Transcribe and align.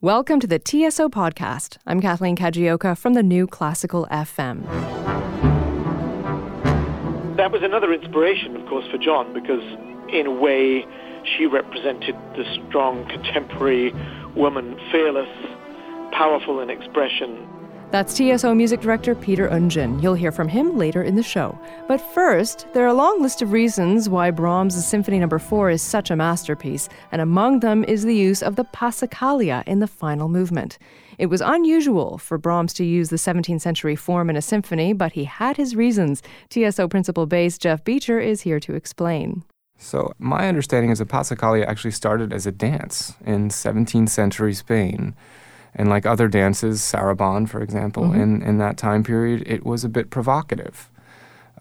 Welcome 0.00 0.38
to 0.38 0.46
the 0.46 0.60
TSO 0.60 1.08
podcast. 1.08 1.76
I'm 1.84 2.00
Kathleen 2.00 2.36
Kajioka 2.36 2.96
from 2.96 3.14
the 3.14 3.22
New 3.24 3.48
Classical 3.48 4.06
FM. 4.12 4.64
That 7.36 7.50
was 7.50 7.64
another 7.64 7.92
inspiration, 7.92 8.54
of 8.54 8.64
course, 8.68 8.86
for 8.92 8.98
John 8.98 9.34
because, 9.34 9.64
in 10.12 10.28
a 10.28 10.30
way, 10.30 10.86
she 11.24 11.46
represented 11.46 12.14
the 12.36 12.44
strong 12.68 13.08
contemporary 13.08 13.92
woman, 14.36 14.78
fearless, 14.92 15.28
powerful 16.12 16.60
in 16.60 16.70
expression, 16.70 17.36
that's 17.90 18.14
TSO 18.14 18.54
music 18.54 18.80
director 18.80 19.14
Peter 19.14 19.48
Oundjian. 19.48 20.02
You'll 20.02 20.14
hear 20.14 20.30
from 20.30 20.48
him 20.48 20.76
later 20.76 21.02
in 21.02 21.16
the 21.16 21.22
show. 21.22 21.58
But 21.86 22.00
first, 22.00 22.66
there 22.74 22.84
are 22.84 22.88
a 22.88 22.94
long 22.94 23.22
list 23.22 23.40
of 23.40 23.52
reasons 23.52 24.08
why 24.08 24.30
Brahms' 24.30 24.84
Symphony 24.84 25.18
No. 25.18 25.38
4 25.38 25.70
is 25.70 25.80
such 25.80 26.10
a 26.10 26.16
masterpiece, 26.16 26.88
and 27.12 27.22
among 27.22 27.60
them 27.60 27.84
is 27.84 28.04
the 28.04 28.14
use 28.14 28.42
of 28.42 28.56
the 28.56 28.64
Passacaglia 28.64 29.62
in 29.66 29.78
the 29.78 29.86
final 29.86 30.28
movement. 30.28 30.78
It 31.16 31.26
was 31.26 31.40
unusual 31.40 32.18
for 32.18 32.36
Brahms 32.36 32.74
to 32.74 32.84
use 32.84 33.08
the 33.08 33.16
17th 33.16 33.62
century 33.62 33.96
form 33.96 34.28
in 34.28 34.36
a 34.36 34.42
symphony, 34.42 34.92
but 34.92 35.12
he 35.12 35.24
had 35.24 35.56
his 35.56 35.74
reasons. 35.74 36.22
TSO 36.50 36.88
principal 36.88 37.26
bass 37.26 37.56
Jeff 37.56 37.82
Beecher 37.84 38.20
is 38.20 38.42
here 38.42 38.60
to 38.60 38.74
explain. 38.74 39.44
So, 39.78 40.12
my 40.18 40.48
understanding 40.48 40.90
is 40.90 40.98
that 40.98 41.08
Passacaglia 41.08 41.64
actually 41.64 41.92
started 41.92 42.32
as 42.32 42.46
a 42.46 42.52
dance 42.52 43.14
in 43.24 43.48
17th 43.48 44.08
century 44.08 44.52
Spain. 44.52 45.14
And 45.78 45.88
like 45.88 46.04
other 46.04 46.28
dances, 46.28 46.80
Sarabande, 46.80 47.48
for 47.48 47.62
example, 47.62 48.02
mm-hmm. 48.02 48.20
in, 48.20 48.42
in 48.42 48.58
that 48.58 48.76
time 48.76 49.04
period, 49.04 49.44
it 49.46 49.64
was 49.64 49.84
a 49.84 49.88
bit 49.88 50.10
provocative. 50.10 50.90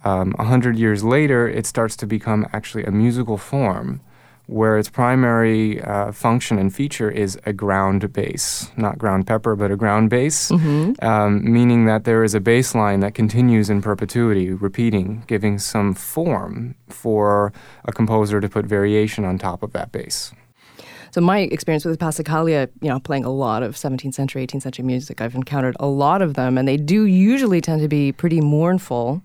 Um, 0.04 0.36
a 0.40 0.44
hundred 0.44 0.76
years 0.76 1.04
later, 1.04 1.48
it 1.48 1.66
starts 1.66 1.96
to 1.98 2.08
become 2.08 2.48
actually 2.52 2.84
a 2.84 2.92
musical 2.92 3.38
form 3.38 4.02
where 4.48 4.78
its 4.78 4.90
primary 4.90 5.82
uh, 5.82 6.12
function 6.12 6.58
and 6.58 6.74
feature 6.74 7.12
is 7.12 7.38
a 7.46 7.52
ground 7.52 8.12
bass, 8.14 8.72
not 8.78 8.98
ground 8.98 9.28
pepper, 9.28 9.56
but 9.56 9.72
a 9.72 9.76
ground 9.76 10.10
bass, 10.10 10.50
mm-hmm. 10.50 10.94
um, 11.06 11.44
meaning 11.44 11.86
that 11.86 12.06
there 12.06 12.24
is 12.24 12.34
a 12.34 12.40
bass 12.40 12.74
line 12.74 13.02
that 13.02 13.14
continues 13.14 13.70
in 13.70 13.82
perpetuity, 13.82 14.52
repeating, 14.54 15.24
giving 15.28 15.60
some 15.60 15.94
form 15.94 16.76
for 16.88 17.52
a 17.84 17.92
composer 17.92 18.40
to 18.40 18.48
put 18.48 18.66
variation 18.66 19.26
on 19.26 19.38
top 19.38 19.62
of 19.62 19.74
that 19.74 19.92
bass. 19.92 20.32
So 21.18 21.22
my 21.22 21.40
experience 21.40 21.84
with 21.84 21.98
Passacaglia, 21.98 22.70
you 22.80 22.90
know, 22.90 23.00
playing 23.00 23.26
a 23.26 23.32
lot 23.32 23.64
of 23.64 23.74
17th 23.74 24.14
century, 24.14 24.46
18th 24.46 24.62
century 24.62 24.86
music, 24.86 25.20
I've 25.20 25.34
encountered 25.34 25.76
a 25.80 25.88
lot 25.88 26.22
of 26.22 26.36
them, 26.36 26.60
and 26.60 26.68
they 26.68 26.78
do 26.78 27.06
usually 27.06 27.60
tend 27.60 27.82
to 27.82 27.88
be 27.88 28.12
pretty 28.12 28.40
mournful. 28.40 29.24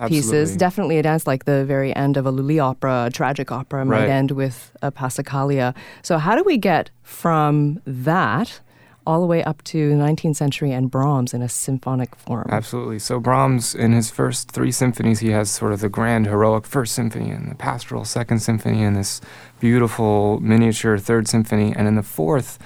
Absolutely. 0.00 0.16
pieces. 0.16 0.56
Definitely 0.56 0.96
a 0.96 1.02
dance 1.02 1.26
like 1.26 1.44
the 1.44 1.66
very 1.66 1.94
end 1.94 2.16
of 2.16 2.24
a 2.24 2.30
Lully 2.30 2.58
opera, 2.58 3.04
a 3.08 3.10
tragic 3.10 3.52
opera 3.52 3.84
might 3.84 4.00
right. 4.00 4.08
end 4.08 4.30
with 4.30 4.74
a 4.80 4.90
Passacaglia. 4.90 5.76
So 6.00 6.16
how 6.16 6.34
do 6.34 6.42
we 6.42 6.56
get 6.56 6.90
from 7.02 7.78
that 7.86 8.60
all 9.06 9.20
the 9.20 9.26
way 9.26 9.42
up 9.44 9.62
to 9.64 9.90
the 9.90 9.94
19th 9.94 10.36
century 10.36 10.72
and 10.72 10.90
Brahms 10.90 11.34
in 11.34 11.42
a 11.42 11.48
symphonic 11.48 12.14
form. 12.16 12.48
Absolutely. 12.50 12.98
So 12.98 13.20
Brahms, 13.20 13.74
in 13.74 13.92
his 13.92 14.10
first 14.10 14.50
three 14.50 14.72
symphonies, 14.72 15.20
he 15.20 15.30
has 15.30 15.50
sort 15.50 15.72
of 15.72 15.80
the 15.80 15.88
grand 15.88 16.26
heroic 16.26 16.66
first 16.66 16.94
symphony 16.94 17.30
and 17.30 17.50
the 17.50 17.54
pastoral 17.54 18.04
second 18.04 18.40
symphony 18.40 18.82
and 18.82 18.96
this 18.96 19.20
beautiful 19.60 20.40
miniature 20.40 20.98
third 20.98 21.28
symphony. 21.28 21.74
And 21.76 21.86
in 21.86 21.94
the 21.94 22.02
fourth, 22.02 22.58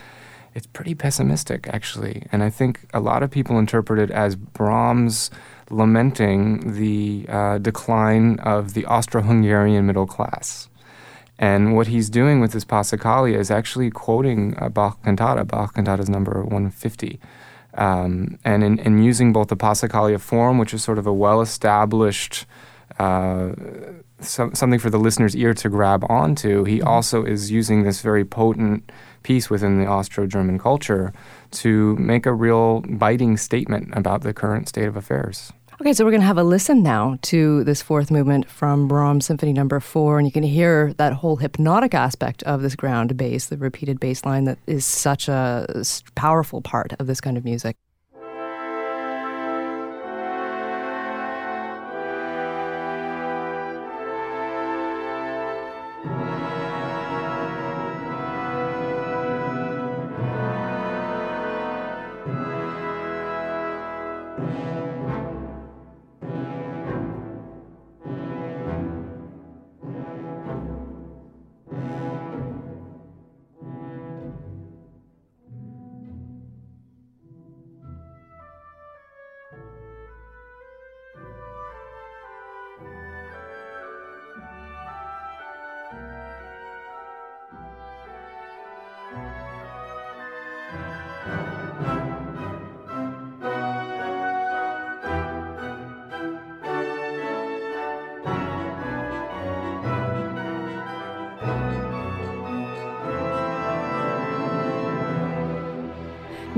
it's 0.55 0.67
pretty 0.67 0.95
pessimistic, 0.95 1.69
actually. 1.69 2.27
And 2.33 2.43
I 2.43 2.51
think 2.51 2.81
a 2.93 3.01
lot 3.01 3.23
of 3.23 3.31
people 3.31 3.59
interpret 3.59 3.99
it 4.01 4.11
as 4.11 4.35
Brahms 4.37 5.31
lamenting 5.71 6.75
the 6.75 7.27
uh, 7.29 7.59
decline 7.59 8.39
of 8.41 8.75
the 8.75 8.85
Austro 8.87 9.23
Hungarian 9.23 9.87
middle 9.87 10.07
class. 10.07 10.69
And 11.39 11.77
what 11.77 11.87
he's 11.87 12.11
doing 12.11 12.41
with 12.41 12.53
this 12.53 12.65
Passacaglia 12.65 13.39
is 13.39 13.51
actually 13.51 13.91
quoting 13.91 14.55
a 14.59 14.69
Bach 14.69 15.03
cantata. 15.05 15.45
Bach 15.45 15.75
cantata 15.75 16.03
is 16.03 16.09
number 16.09 16.43
150. 16.43 17.21
Um, 17.75 18.39
and 18.45 18.65
in, 18.65 18.79
in, 18.81 19.03
using 19.03 19.33
both 19.33 19.49
the 19.49 19.57
Passacaglia 19.57 20.21
form, 20.21 20.59
which 20.59 20.75
is 20.75 20.83
sort 20.83 20.99
of 20.99 21.07
a 21.07 21.13
well 21.13 21.41
established 21.41 22.45
uh, 22.99 23.53
so, 24.21 24.51
something 24.53 24.81
for 24.81 24.91
the 24.91 24.99
listener's 24.99 25.37
ear 25.37 25.55
to 25.55 25.69
grab 25.69 26.05
onto, 26.09 26.65
he 26.65 26.79
mm-hmm. 26.79 26.89
also 26.89 27.25
is 27.25 27.51
using 27.51 27.85
this 27.85 28.01
very 28.01 28.25
potent 28.25 28.91
piece 29.23 29.49
within 29.51 29.79
the 29.79 29.87
Austro 29.87 30.27
German 30.27 30.59
culture 30.59 31.13
to 31.51 31.95
make 31.97 32.27
a 32.27 32.33
real 32.33 32.81
biting 32.81 33.37
statement 33.37 33.91
about 33.93 34.23
the 34.23 34.33
current 34.33 34.69
state 34.69 34.87
of 34.87 34.97
affairs. 34.97 35.53
Okay, 35.81 35.93
so 35.93 36.05
we're 36.05 36.11
going 36.11 36.23
to 36.23 36.27
have 36.27 36.39
a 36.39 36.43
listen 36.43 36.83
now 36.83 37.21
to 37.23 37.63
this 37.63 37.83
fourth 37.83 38.11
movement 38.11 38.51
from 38.51 38.89
Brahms 38.89 39.27
Symphony 39.27 39.53
Number 39.53 39.79
Four, 39.79 40.19
and 40.19 40.27
you 40.27 40.33
can 40.33 40.43
hear 40.43 40.93
that 40.95 41.13
whole 41.13 41.37
hypnotic 41.37 41.95
aspect 41.95 42.43
of 42.43 42.63
this 42.63 42.75
ground 42.75 43.17
bass, 43.17 43.47
the 43.47 43.57
repeated 43.57 44.01
bass 44.01 44.25
line 44.25 44.43
that 44.43 44.59
is 44.67 44.85
such 44.85 45.29
a 45.29 45.85
powerful 46.17 46.61
part 46.63 46.95
of 46.99 47.07
this 47.07 47.21
kind 47.21 47.37
of 47.37 47.45
music. 47.45 47.77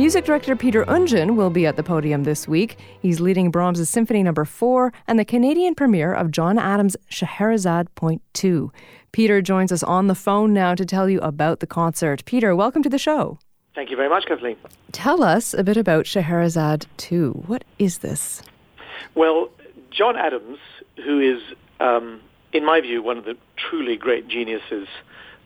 Music 0.00 0.24
director 0.24 0.56
Peter 0.56 0.82
Oundjian 0.86 1.36
will 1.36 1.50
be 1.50 1.66
at 1.66 1.76
the 1.76 1.82
podium 1.82 2.24
this 2.24 2.48
week. 2.48 2.78
He's 3.02 3.20
leading 3.20 3.50
Brahms' 3.50 3.86
Symphony 3.86 4.22
No. 4.22 4.32
4 4.32 4.90
and 5.06 5.18
the 5.18 5.26
Canadian 5.26 5.74
premiere 5.74 6.14
of 6.14 6.30
John 6.30 6.58
Adams' 6.58 6.96
Scheherazade 7.10 7.94
Point 7.96 8.22
2. 8.32 8.72
Peter 9.12 9.42
joins 9.42 9.70
us 9.70 9.82
on 9.82 10.06
the 10.06 10.14
phone 10.14 10.54
now 10.54 10.74
to 10.74 10.86
tell 10.86 11.10
you 11.10 11.20
about 11.20 11.60
the 11.60 11.66
concert. 11.66 12.24
Peter, 12.24 12.56
welcome 12.56 12.82
to 12.82 12.88
the 12.88 12.96
show. 12.96 13.38
Thank 13.74 13.90
you 13.90 13.96
very 13.98 14.08
much, 14.08 14.24
Kathleen. 14.24 14.56
Tell 14.90 15.22
us 15.22 15.52
a 15.52 15.62
bit 15.62 15.76
about 15.76 16.06
Scheherazade 16.06 16.86
2. 16.96 17.44
What 17.46 17.62
is 17.78 17.98
this? 17.98 18.40
Well, 19.14 19.50
John 19.90 20.16
Adams, 20.16 20.56
who 21.04 21.20
is, 21.20 21.42
um, 21.78 22.22
in 22.54 22.64
my 22.64 22.80
view, 22.80 23.02
one 23.02 23.18
of 23.18 23.26
the 23.26 23.36
truly 23.58 23.98
great 23.98 24.28
geniuses 24.28 24.88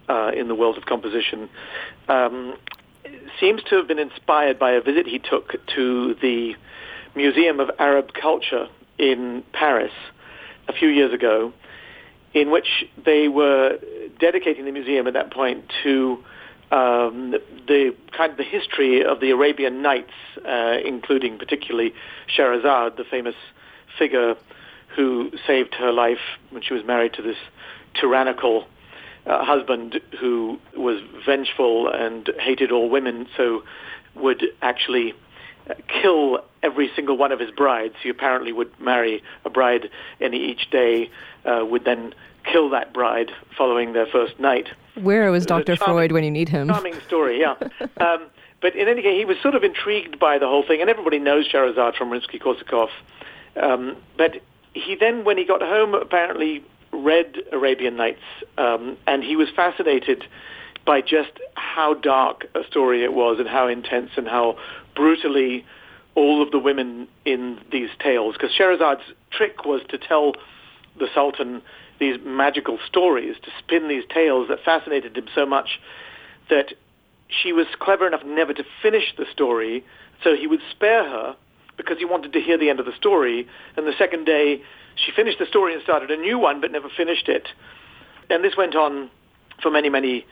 uh, 0.09 0.31
in 0.33 0.47
the 0.47 0.55
world 0.55 0.79
of 0.79 0.87
composition, 0.87 1.49
um, 2.07 2.57
seems 3.41 3.63
to 3.65 3.77
have 3.77 3.89
been 3.89 3.99
inspired 3.99 4.59
by 4.59 4.73
a 4.73 4.81
visit 4.81 5.07
he 5.07 5.19
took 5.19 5.55
to 5.75 6.15
the 6.21 6.55
Museum 7.15 7.61
of 7.61 7.71
Arab 7.79 8.13
Culture 8.13 8.69
in 8.99 9.43
Paris 9.53 9.93
a 10.69 10.73
few 10.73 10.89
years 10.89 11.13
ago, 11.13 11.53
in 12.33 12.51
which 12.51 12.85
they 13.05 13.29
were 13.29 13.79
dedicating 14.19 14.65
the 14.65 14.73
museum 14.73 15.07
at 15.07 15.13
that 15.15 15.33
point 15.33 15.65
to 15.83 16.19
um, 16.73 17.35
the, 17.69 17.95
kind 18.17 18.33
of 18.33 18.37
the 18.37 18.45
history 18.45 19.05
of 19.05 19.21
the 19.21 19.31
Arabian 19.31 19.83
Nights, 19.83 20.13
uh, 20.47 20.77
including 20.85 21.39
particularly 21.39 21.93
Scheherazade, 22.27 22.97
the 22.97 23.05
famous 23.09 23.37
figure 23.99 24.35
who 24.97 25.31
saved 25.47 25.75
her 25.75 25.93
life 25.93 26.19
when 26.51 26.63
she 26.63 26.75
was 26.75 26.85
married 26.85 27.13
to 27.15 27.23
this 27.23 27.37
tyrannical 28.01 28.67
uh, 29.27 29.45
husband 29.45 30.01
who 30.21 30.59
was 30.77 31.01
vengeful 31.25 31.89
and 31.89 32.31
hated 32.39 32.71
all 32.71 32.89
women, 32.89 33.27
so 33.37 33.63
would 34.15 34.45
actually 34.63 35.15
uh, 35.69 35.75
kill 35.89 36.41
every 36.63 36.91
single 36.95 37.17
one 37.17 37.33
of 37.33 37.41
his 37.41 37.51
brides. 37.51 37.95
He 38.03 38.09
apparently 38.09 38.53
would 38.53 38.79
marry 38.81 39.23
a 39.45 39.51
bride 39.51 39.91
and 40.21 40.35
each 40.35 40.71
day 40.71 41.11
uh, 41.45 41.65
would 41.65 41.85
then 41.85 42.15
kill 42.45 42.71
that 42.71 42.93
bride 42.93 43.31
following 43.57 43.93
their 43.93 44.07
first 44.07 44.39
night. 44.39 44.69
Where 45.01 45.31
was 45.31 45.47
Dr. 45.47 45.77
Charming, 45.77 45.95
Freud 45.95 46.13
when 46.13 46.25
you 46.25 46.31
need 46.31 46.49
him? 46.49 46.69
Charming 46.69 47.01
story, 47.07 47.41
yeah. 47.41 47.55
um, 47.99 48.27
but 48.61 48.77
in 48.77 48.89
any 48.89 49.03
case, 49.03 49.19
he 49.19 49.25
was 49.25 49.37
sort 49.43 49.55
of 49.55 49.65
intrigued 49.65 50.19
by 50.19 50.39
the 50.39 50.47
whole 50.47 50.67
thing, 50.67 50.81
and 50.81 50.89
everybody 50.89 51.19
knows 51.19 51.47
Scheherazade 51.47 51.97
from 51.97 52.11
Rimsky-Korsakov. 52.11 52.89
Um, 53.61 53.97
but 54.17 54.41
he 54.75 54.97
then, 54.97 55.25
when 55.25 55.39
he 55.39 55.45
got 55.45 55.63
home, 55.63 55.95
apparently 55.95 56.65
read 56.95 57.37
Arabian 57.53 57.97
Nights, 57.97 58.23
um, 58.59 58.97
and 59.07 59.23
he 59.23 59.37
was 59.37 59.49
fascinated 59.55 60.25
by 60.87 61.01
just 61.01 61.31
how 61.55 61.95
dark 61.95 62.47
a 62.55 62.65
story 62.65 63.03
it 63.05 63.13
was 63.13 63.39
and 63.39 63.49
how 63.49 63.69
intense 63.69 64.11
and 64.17 64.29
how 64.29 64.57
brutally 64.95 65.65
all 66.15 66.43
of 66.43 66.51
the 66.51 66.59
women 66.59 67.09
in 67.25 67.59
these 67.73 67.91
tales, 67.99 68.35
because 68.35 68.55
Shahrazad's 68.57 69.03
trick 69.31 69.65
was 69.65 69.81
to 69.89 69.99
tell 69.99 70.35
the 70.99 71.09
Sultan 71.15 71.63
these 71.99 72.19
magical 72.25 72.79
stories, 72.87 73.37
to 73.43 73.51
spin 73.59 73.89
these 73.89 74.05
tales 74.13 74.49
that 74.49 74.59
fascinated 74.65 75.17
him 75.17 75.27
so 75.35 75.47
much 75.47 75.81
that 76.51 76.75
she 77.29 77.53
was 77.53 77.67
clever 77.81 78.07
enough 78.07 78.25
never 78.25 78.53
to 78.53 78.65
finish 78.83 79.15
the 79.17 79.27
story, 79.33 79.85
so 80.23 80.37
he 80.37 80.47
would 80.47 80.61
spare 80.71 81.09
her 81.09 81.37
because 81.77 81.99
he 81.99 82.05
wanted 82.05 82.33
to 82.33 82.41
hear 82.41 82.59
the 82.59 82.71
end 82.71 82.81
of 82.81 82.87
the 82.87 82.95
story. 82.97 83.49
And 83.77 83.87
the 83.87 83.95
second 83.99 84.25
day, 84.25 84.63
she 84.97 85.13
finished 85.13 85.39
the 85.39 85.47
story 85.47 85.75
and 85.75 85.83
started 85.83 86.11
a 86.11 86.17
new 86.17 86.39
one, 86.39 86.61
but 86.61 86.71
never 86.71 86.89
finished 86.89 87.29
it. 87.29 87.49
And 88.31 88.45
this 88.45 88.57
went 88.57 88.75
on 88.75 89.11
for 89.63 89.71
many, 89.71 89.89
many 89.89 90.27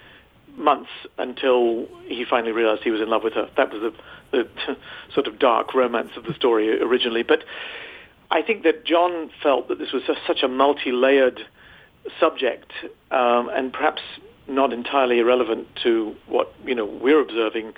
months 0.56 0.90
until 1.18 1.86
he 2.06 2.24
finally 2.28 2.52
realized 2.52 2.82
he 2.82 2.90
was 2.90 3.00
in 3.00 3.08
love 3.08 3.22
with 3.24 3.32
her. 3.34 3.48
That 3.56 3.72
was 3.72 3.92
the, 4.32 4.44
the 4.44 4.76
sort 5.14 5.26
of 5.26 5.38
dark 5.38 5.74
romance 5.74 6.10
of 6.16 6.24
the 6.24 6.34
story 6.34 6.80
originally. 6.80 7.22
But 7.22 7.44
I 8.30 8.42
think 8.42 8.62
that 8.62 8.84
John 8.84 9.30
felt 9.42 9.68
that 9.68 9.78
this 9.78 9.92
was 9.92 10.02
such 10.26 10.42
a 10.42 10.48
multi-layered 10.48 11.40
subject, 12.18 12.72
um, 13.10 13.50
and 13.52 13.72
perhaps 13.72 14.02
not 14.48 14.72
entirely 14.72 15.18
irrelevant 15.18 15.68
to 15.82 16.16
what 16.26 16.52
you 16.64 16.74
know 16.74 16.84
we're 16.84 17.20
observing 17.20 17.74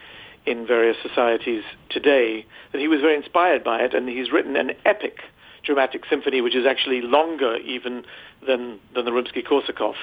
in 0.47 0.67
various 0.67 0.97
societies 1.03 1.63
today, 1.89 2.45
that 2.73 2.81
he 2.81 2.89
was 2.89 3.01
very 3.01 3.17
inspired 3.17 3.65
by 3.65 3.81
it, 3.81 3.95
and 3.95 4.09
he's 4.09 4.31
written 4.31 4.57
an 4.57 4.73
epic 4.85 5.21
dramatic 5.65 6.05
symphony, 6.09 6.41
which 6.41 6.55
is 6.55 6.67
actually 6.67 7.01
longer 7.01 7.57
even 7.57 8.05
than 8.47 8.79
than 8.95 9.05
the 9.05 9.11
Rimsky-Korsakov. 9.11 9.95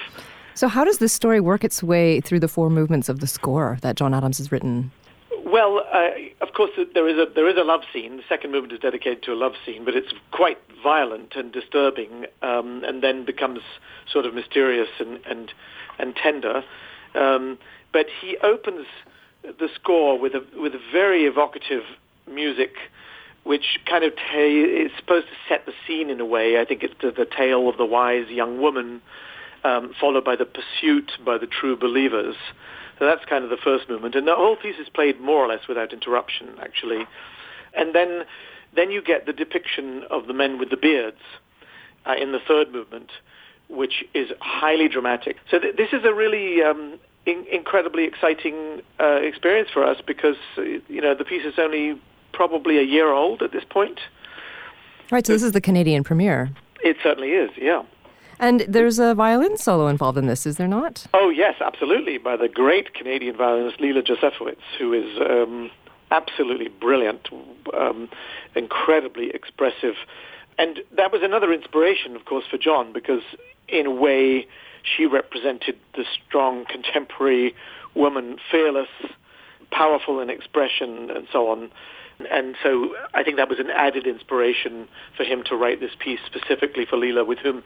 So, 0.54 0.68
how 0.68 0.84
does 0.84 0.98
this 0.98 1.12
story 1.12 1.40
work 1.40 1.64
its 1.64 1.82
way 1.82 2.20
through 2.20 2.40
the 2.40 2.48
four 2.48 2.68
movements 2.68 3.08
of 3.08 3.20
the 3.20 3.26
score 3.26 3.78
that 3.82 3.96
John 3.96 4.12
Adams 4.12 4.38
has 4.38 4.52
written? 4.52 4.90
Well, 5.44 5.84
uh, 5.92 6.10
of 6.40 6.52
course, 6.54 6.70
there 6.94 7.08
is 7.08 7.16
a 7.16 7.32
there 7.32 7.48
is 7.48 7.56
a 7.56 7.64
love 7.64 7.82
scene. 7.92 8.16
The 8.16 8.22
second 8.28 8.52
movement 8.52 8.72
is 8.72 8.80
dedicated 8.80 9.22
to 9.24 9.32
a 9.32 9.34
love 9.34 9.54
scene, 9.64 9.84
but 9.84 9.94
it's 9.94 10.12
quite 10.30 10.58
violent 10.82 11.34
and 11.36 11.52
disturbing, 11.52 12.26
um, 12.42 12.84
and 12.84 13.02
then 13.02 13.24
becomes 13.24 13.60
sort 14.10 14.26
of 14.26 14.34
mysterious 14.34 14.88
and 14.98 15.20
and 15.24 15.52
and 15.98 16.14
tender. 16.16 16.64
Um, 17.14 17.58
but 17.92 18.06
he 18.20 18.36
opens 18.38 18.86
the 19.42 19.68
score 19.74 20.18
with 20.18 20.34
a 20.34 20.44
with 20.56 20.72
very 20.92 21.24
evocative 21.24 21.82
music, 22.30 22.72
which 23.44 23.78
kind 23.88 24.04
of 24.04 24.12
is 24.34 24.90
supposed 24.98 25.26
to 25.26 25.34
set 25.48 25.66
the 25.66 25.72
scene 25.86 26.10
in 26.10 26.20
a 26.20 26.24
way. 26.24 26.60
I 26.60 26.64
think 26.64 26.82
it's 26.82 26.94
the, 27.00 27.10
the 27.10 27.26
tale 27.26 27.68
of 27.68 27.76
the 27.76 27.84
wise 27.84 28.28
young 28.28 28.60
woman, 28.60 29.02
um, 29.64 29.94
followed 30.00 30.24
by 30.24 30.36
the 30.36 30.44
pursuit 30.44 31.12
by 31.24 31.38
the 31.38 31.46
true 31.46 31.76
believers. 31.76 32.36
So 32.98 33.06
that's 33.06 33.24
kind 33.24 33.42
of 33.42 33.50
the 33.50 33.56
first 33.56 33.88
movement, 33.88 34.14
and 34.14 34.26
the 34.26 34.34
whole 34.34 34.56
piece 34.56 34.76
is 34.78 34.88
played 34.88 35.20
more 35.20 35.44
or 35.44 35.48
less 35.48 35.66
without 35.68 35.92
interruption, 35.92 36.50
actually. 36.60 37.06
And 37.74 37.94
then 37.94 38.24
then 38.74 38.90
you 38.90 39.02
get 39.02 39.26
the 39.26 39.32
depiction 39.32 40.04
of 40.10 40.26
the 40.26 40.32
men 40.32 40.58
with 40.58 40.70
the 40.70 40.76
beards 40.76 41.20
uh, 42.06 42.14
in 42.20 42.32
the 42.32 42.38
third 42.38 42.72
movement, 42.72 43.10
which 43.68 44.04
is 44.14 44.30
highly 44.40 44.88
dramatic. 44.88 45.36
So 45.50 45.58
th- 45.58 45.76
this 45.76 45.88
is 45.92 46.04
a 46.04 46.14
really 46.14 46.62
um, 46.62 46.98
in- 47.26 47.46
incredibly 47.50 48.04
exciting 48.04 48.82
uh, 49.00 49.16
experience 49.22 49.68
for 49.72 49.84
us 49.84 49.98
because 50.06 50.36
uh, 50.58 50.62
you 50.62 51.00
know 51.00 51.14
the 51.14 51.24
piece 51.24 51.44
is 51.44 51.54
only 51.58 52.00
probably 52.32 52.78
a 52.78 52.82
year 52.82 53.10
old 53.12 53.42
at 53.42 53.52
this 53.52 53.64
point. 53.64 54.00
Right. 55.10 55.26
So 55.26 55.32
this 55.32 55.42
is 55.42 55.52
the 55.52 55.60
Canadian 55.60 56.04
premiere. 56.04 56.50
It 56.82 56.96
certainly 57.02 57.32
is. 57.32 57.50
Yeah. 57.56 57.82
And 58.38 58.60
there's 58.66 58.98
a 58.98 59.14
violin 59.14 59.56
solo 59.56 59.86
involved 59.86 60.18
in 60.18 60.26
this, 60.26 60.46
is 60.46 60.56
there 60.56 60.66
not? 60.66 61.06
Oh 61.14 61.28
yes, 61.28 61.54
absolutely, 61.60 62.18
by 62.18 62.36
the 62.36 62.48
great 62.48 62.92
Canadian 62.94 63.36
violinist 63.36 63.80
Leila 63.80 64.02
Josefowicz, 64.02 64.56
who 64.78 64.92
is 64.92 65.20
um, 65.20 65.70
absolutely 66.10 66.68
brilliant, 66.68 67.28
um, 67.72 68.08
incredibly 68.56 69.30
expressive, 69.30 69.94
and 70.58 70.80
that 70.96 71.12
was 71.12 71.22
another 71.22 71.52
inspiration, 71.52 72.16
of 72.16 72.24
course, 72.24 72.44
for 72.50 72.58
John 72.58 72.92
because 72.92 73.22
in 73.68 73.86
a 73.86 73.90
way 73.90 74.46
she 74.82 75.06
represented 75.06 75.76
the 75.94 76.04
strong 76.26 76.64
contemporary 76.66 77.54
woman, 77.94 78.38
fearless, 78.50 78.88
powerful 79.70 80.20
in 80.20 80.30
expression, 80.30 81.10
and 81.10 81.26
so 81.32 81.50
on. 81.50 81.70
And 82.30 82.56
so 82.62 82.94
I 83.14 83.22
think 83.22 83.36
that 83.36 83.48
was 83.48 83.58
an 83.58 83.70
added 83.70 84.06
inspiration 84.06 84.86
for 85.16 85.24
him 85.24 85.42
to 85.44 85.56
write 85.56 85.80
this 85.80 85.92
piece 85.98 86.20
specifically 86.24 86.86
for 86.86 86.96
Leila, 86.96 87.24
with 87.24 87.38
whom 87.38 87.62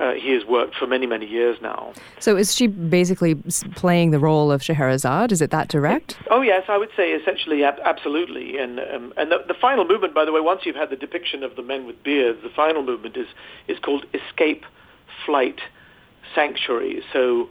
uh, 0.00 0.12
he 0.12 0.32
has 0.32 0.44
worked 0.44 0.76
for 0.76 0.86
many, 0.86 1.06
many 1.06 1.26
years 1.26 1.58
now. 1.60 1.92
So 2.20 2.36
is 2.36 2.54
she 2.54 2.68
basically 2.68 3.34
playing 3.74 4.12
the 4.12 4.18
role 4.18 4.52
of 4.52 4.62
Scheherazade? 4.62 5.32
Is 5.32 5.42
it 5.42 5.50
that 5.50 5.68
direct? 5.68 6.16
Oh 6.30 6.40
yes, 6.40 6.64
I 6.68 6.78
would 6.78 6.90
say 6.96 7.12
essentially, 7.12 7.64
ab- 7.64 7.80
absolutely. 7.84 8.58
And 8.58 8.78
um, 8.78 9.12
and 9.16 9.32
the, 9.32 9.38
the, 9.46 9.54
final 9.54 9.84
movement, 9.84 10.14
by 10.14 10.24
the 10.24 10.32
way, 10.32 10.40
once 10.40 10.62
you've 10.64 10.76
had 10.76 10.90
the 10.90 10.96
depiction 10.96 11.42
of 11.42 11.56
the 11.56 11.62
men 11.62 11.84
with 11.84 12.02
beards, 12.02 12.42
the 12.42 12.50
final 12.50 12.82
movement 12.82 13.16
is 13.16 13.26
is 13.66 13.78
called 13.80 14.06
Escape, 14.14 14.64
Flight, 15.26 15.60
Sanctuary. 16.34 17.02
So 17.12 17.48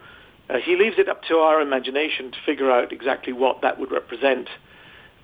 uh, 0.50 0.58
he 0.64 0.76
leaves 0.76 0.96
it 0.98 1.10
up 1.10 1.24
to 1.24 1.36
our 1.36 1.62
imagination 1.62 2.32
to 2.32 2.38
figure 2.46 2.72
out 2.72 2.92
exactly 2.92 3.34
what 3.34 3.62
that 3.62 3.80
would 3.80 3.92
represent. 3.92 4.50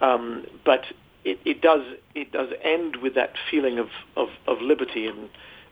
Um, 0.02 0.46
but 0.66 0.86
it, 1.24 1.40
it 1.46 1.62
does 1.62 1.82
it 2.16 2.32
does 2.32 2.50
end 2.64 2.98
with 2.98 3.16
that 3.16 3.34
feeling 3.50 3.80
of, 3.80 3.88
of, 4.18 4.30
of 4.48 4.62
liberty 4.62 5.08
and 5.08 5.30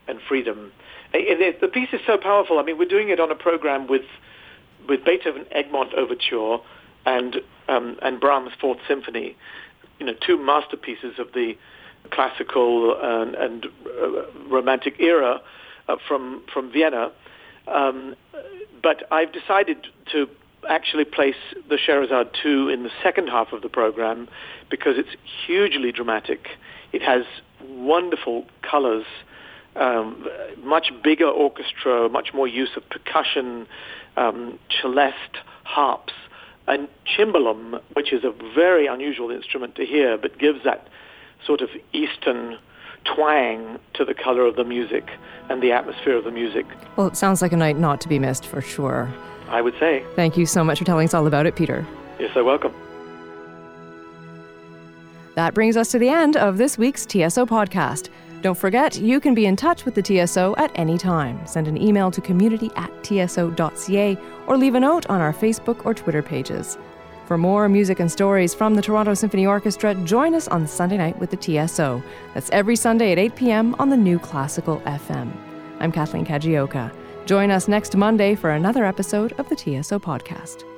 and 0.07 0.19
freedom. 0.27 0.71
And 1.13 1.23
it, 1.23 1.61
the 1.61 1.67
piece 1.67 1.89
is 1.91 1.99
so 2.07 2.17
powerful. 2.17 2.59
I 2.59 2.63
mean, 2.63 2.77
we're 2.77 2.87
doing 2.87 3.09
it 3.09 3.19
on 3.19 3.31
a 3.31 3.35
program 3.35 3.87
with 3.87 4.05
with 4.87 5.03
Beethoven 5.05 5.45
Egmont 5.51 5.93
Overture 5.93 6.57
and 7.05 7.37
um, 7.67 7.97
and 8.01 8.19
Brahms 8.19 8.51
Fourth 8.59 8.79
Symphony. 8.87 9.35
You 9.99 10.05
know, 10.07 10.13
two 10.25 10.37
masterpieces 10.37 11.19
of 11.19 11.33
the 11.33 11.57
classical 12.09 12.97
and, 12.99 13.35
and 13.35 13.65
uh, 13.85 14.49
romantic 14.49 14.95
era 14.99 15.41
uh, 15.87 15.95
from 16.07 16.43
from 16.51 16.71
Vienna. 16.71 17.11
Um, 17.67 18.15
but 18.81 19.03
I've 19.11 19.31
decided 19.31 19.87
to 20.11 20.27
actually 20.69 21.05
place 21.05 21.35
the 21.69 21.77
Scheherazade 21.77 22.29
2 22.41 22.69
in 22.69 22.83
the 22.83 22.91
second 23.03 23.27
half 23.27 23.51
of 23.51 23.61
the 23.61 23.69
program 23.69 24.27
because 24.69 24.95
it's 24.97 25.15
hugely 25.45 25.91
dramatic. 25.91 26.49
It 26.91 27.01
has 27.01 27.23
wonderful 27.63 28.45
colors, 28.61 29.05
um, 29.75 30.27
much 30.63 30.91
bigger 31.03 31.27
orchestra, 31.27 32.09
much 32.09 32.33
more 32.33 32.47
use 32.47 32.71
of 32.75 32.87
percussion, 32.89 33.67
um, 34.17 34.59
celeste, 34.81 35.37
harps, 35.63 36.13
and 36.67 36.87
cimbalom, 37.17 37.81
which 37.93 38.13
is 38.13 38.23
a 38.23 38.33
very 38.53 38.87
unusual 38.87 39.31
instrument 39.31 39.75
to 39.75 39.85
hear, 39.85 40.17
but 40.17 40.37
gives 40.37 40.63
that 40.63 40.87
sort 41.45 41.61
of 41.61 41.69
Eastern 41.93 42.57
twang 43.05 43.79
to 43.93 44.05
the 44.05 44.13
color 44.13 44.45
of 44.45 44.55
the 44.55 44.63
music 44.63 45.09
and 45.49 45.61
the 45.61 45.71
atmosphere 45.71 46.15
of 46.15 46.23
the 46.23 46.31
music. 46.31 46.65
Well, 46.95 47.07
it 47.07 47.17
sounds 47.17 47.41
like 47.41 47.51
a 47.51 47.57
night 47.57 47.77
not 47.77 48.01
to 48.01 48.07
be 48.07 48.19
missed 48.19 48.45
for 48.45 48.61
sure. 48.61 49.11
I 49.49 49.61
would 49.61 49.77
say. 49.79 50.03
Thank 50.15 50.37
you 50.37 50.45
so 50.45 50.63
much 50.63 50.79
for 50.79 50.85
telling 50.85 51.05
us 51.05 51.13
all 51.13 51.27
about 51.27 51.45
it, 51.45 51.55
Peter. 51.55 51.85
You're 52.19 52.31
so 52.33 52.43
welcome. 52.43 52.73
That 55.35 55.53
brings 55.53 55.77
us 55.77 55.91
to 55.91 55.99
the 55.99 56.09
end 56.09 56.37
of 56.37 56.57
this 56.57 56.77
week's 56.77 57.05
TSO 57.05 57.45
podcast. 57.45 58.09
Don't 58.41 58.57
forget, 58.57 58.97
you 58.97 59.19
can 59.19 59.33
be 59.33 59.45
in 59.45 59.55
touch 59.55 59.85
with 59.85 59.95
the 59.95 60.01
TSO 60.01 60.55
at 60.57 60.71
any 60.75 60.97
time. 60.97 61.45
Send 61.45 61.67
an 61.67 61.81
email 61.81 62.09
to 62.11 62.21
community 62.21 62.71
at 62.75 62.91
tso.ca 63.03 64.17
or 64.47 64.57
leave 64.57 64.75
a 64.75 64.79
note 64.79 65.05
on 65.09 65.21
our 65.21 65.33
Facebook 65.33 65.85
or 65.85 65.93
Twitter 65.93 66.23
pages. 66.23 66.77
For 67.25 67.37
more 67.37 67.69
music 67.69 67.99
and 67.99 68.11
stories 68.11 68.53
from 68.53 68.75
the 68.75 68.81
Toronto 68.81 69.13
Symphony 69.13 69.45
Orchestra, 69.45 69.95
join 69.95 70.35
us 70.35 70.47
on 70.47 70.67
Sunday 70.67 70.97
night 70.97 71.17
with 71.19 71.29
the 71.29 71.37
TSO. 71.37 72.03
That's 72.33 72.49
every 72.49 72.75
Sunday 72.75 73.11
at 73.11 73.19
8 73.19 73.35
p.m. 73.35 73.75
on 73.79 73.89
the 73.89 73.97
new 73.97 74.19
Classical 74.19 74.79
FM. 74.81 75.31
I'm 75.79 75.91
Kathleen 75.91 76.25
Kajioka. 76.25 76.93
Join 77.25 77.51
us 77.51 77.67
next 77.67 77.95
Monday 77.95 78.35
for 78.35 78.51
another 78.51 78.83
episode 78.83 79.33
of 79.39 79.47
the 79.49 79.55
TSO 79.55 79.99
Podcast. 79.99 80.70